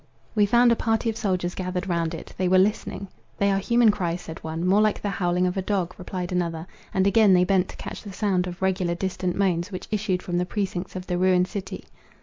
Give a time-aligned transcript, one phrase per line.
[0.33, 2.33] We found a party of soldiers gathered round it.
[2.35, 3.07] They were listening.
[3.37, 6.65] "They are human cries," said one: "More like the howling of a dog," replied another;
[6.91, 10.39] and again they bent to catch the sound of regular distant moans, which issued from
[10.39, 11.83] the precincts of the ruined city.